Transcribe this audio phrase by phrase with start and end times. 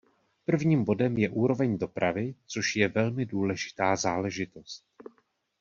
[0.45, 4.85] Prvním bodem je úroveň dopravy, což je velmi důležitá záležitost.